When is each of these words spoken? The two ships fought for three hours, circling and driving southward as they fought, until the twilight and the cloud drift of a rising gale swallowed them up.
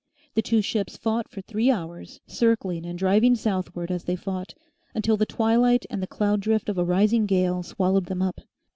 The 0.33 0.41
two 0.41 0.63
ships 0.63 0.97
fought 0.97 1.29
for 1.29 1.41
three 1.41 1.69
hours, 1.69 2.21
circling 2.25 2.87
and 2.87 2.97
driving 2.97 3.35
southward 3.35 3.91
as 3.91 4.05
they 4.05 4.15
fought, 4.15 4.55
until 4.95 5.15
the 5.15 5.27
twilight 5.27 5.85
and 5.91 6.01
the 6.01 6.07
cloud 6.07 6.39
drift 6.39 6.69
of 6.69 6.79
a 6.79 6.83
rising 6.83 7.27
gale 7.27 7.61
swallowed 7.61 8.07
them 8.07 8.23
up. 8.23 8.41